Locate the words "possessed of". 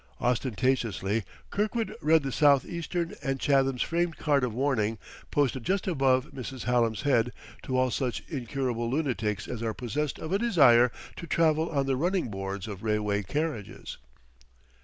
9.75-10.31